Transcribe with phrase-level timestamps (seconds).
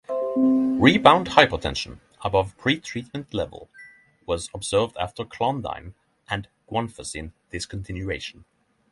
[0.35, 3.69] Rebound hypertension, above pre-treatment level,
[4.25, 5.93] was observed after clonidine,
[6.27, 8.43] and guanfacine discontinuation.